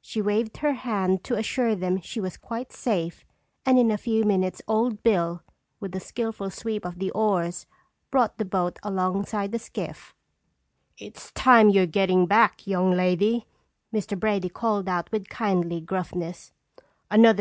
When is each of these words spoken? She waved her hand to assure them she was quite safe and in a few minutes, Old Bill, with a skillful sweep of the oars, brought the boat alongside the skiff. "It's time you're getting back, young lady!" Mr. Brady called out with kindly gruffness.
She 0.00 0.22
waved 0.22 0.58
her 0.58 0.74
hand 0.74 1.24
to 1.24 1.34
assure 1.36 1.74
them 1.74 2.00
she 2.00 2.20
was 2.20 2.36
quite 2.36 2.72
safe 2.72 3.24
and 3.66 3.76
in 3.76 3.90
a 3.90 3.98
few 3.98 4.22
minutes, 4.22 4.62
Old 4.68 5.02
Bill, 5.02 5.42
with 5.80 5.96
a 5.96 5.98
skillful 5.98 6.50
sweep 6.50 6.84
of 6.84 7.00
the 7.00 7.10
oars, 7.10 7.66
brought 8.08 8.38
the 8.38 8.44
boat 8.44 8.78
alongside 8.84 9.50
the 9.50 9.58
skiff. 9.58 10.14
"It's 10.96 11.32
time 11.32 11.70
you're 11.70 11.86
getting 11.86 12.26
back, 12.26 12.68
young 12.68 12.92
lady!" 12.92 13.48
Mr. 13.92 14.16
Brady 14.16 14.48
called 14.48 14.88
out 14.88 15.10
with 15.10 15.28
kindly 15.28 15.80
gruffness. 15.80 16.52